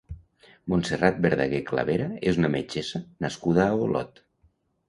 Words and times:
Montserrat 0.71 1.19
Verdaguer 1.25 1.59
Clavera 1.69 2.07
és 2.31 2.39
una 2.43 2.53
metgessa 2.57 3.05
nascuda 3.27 3.67
a 3.71 3.81
Olot. 3.89 4.27